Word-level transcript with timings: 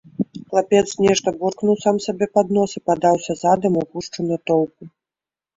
Хлапец 0.49 0.85
нешта 1.05 1.33
буркнуў 1.41 1.75
сам 1.83 1.99
сабе 2.05 2.25
пад 2.37 2.47
нос 2.59 2.71
і 2.79 2.81
падаўся 2.93 3.33
задам 3.43 3.73
у 3.83 3.87
гушчу 3.93 4.19
натоўпу. 4.31 4.83